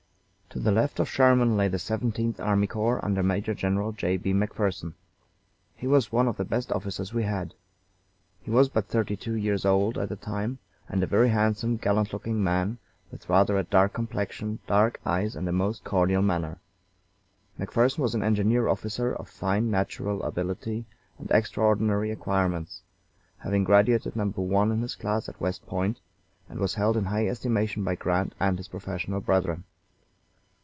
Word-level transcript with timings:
To 0.53 0.59
the 0.59 0.69
left 0.73 0.99
of 0.99 1.07
Sherman 1.07 1.55
lay 1.55 1.69
the 1.69 1.79
Seventeenth 1.79 2.37
Army 2.37 2.67
Corps, 2.67 2.99
under 3.05 3.23
Major 3.23 3.53
General 3.53 3.93
J. 3.93 4.17
B. 4.17 4.33
McPherson. 4.33 4.95
He 5.77 5.87
was 5.87 6.11
one 6.11 6.27
of 6.27 6.35
the 6.35 6.43
best 6.43 6.73
officers 6.73 7.13
we 7.13 7.23
had. 7.23 7.53
He 8.41 8.51
was 8.51 8.67
but 8.67 8.85
thirty 8.89 9.15
two 9.15 9.35
years 9.35 9.63
old 9.63 9.97
at 9.97 10.09
the 10.09 10.17
time, 10.17 10.59
and 10.89 11.01
a 11.01 11.07
very 11.07 11.29
handsome, 11.29 11.77
gallant 11.77 12.11
looking 12.11 12.43
man, 12.43 12.79
with 13.13 13.29
rather 13.29 13.55
a 13.57 13.63
dark 13.63 13.93
complexion, 13.93 14.59
dark 14.67 14.99
eyes, 15.05 15.37
and 15.37 15.47
a 15.47 15.53
most 15.53 15.85
cordial 15.85 16.21
manner. 16.21 16.57
McPherson 17.57 17.99
was 17.99 18.13
an 18.13 18.21
engineer 18.21 18.67
officer 18.67 19.13
of 19.13 19.29
fine 19.29 19.71
natural 19.71 20.21
ability 20.21 20.85
and 21.17 21.31
extraordinary 21.31 22.11
acquirements, 22.11 22.81
having 23.37 23.63
graduated 23.63 24.17
Number 24.17 24.41
One 24.41 24.69
in 24.73 24.81
his 24.81 24.95
class 24.95 25.29
at 25.29 25.39
West 25.39 25.65
Point, 25.65 26.01
and 26.49 26.59
was 26.59 26.73
held 26.73 26.97
in 26.97 27.05
high 27.05 27.27
estimation 27.29 27.85
by 27.85 27.95
Grant 27.95 28.35
and 28.37 28.57
his 28.57 28.67
professional 28.67 29.21
brethren. 29.21 29.63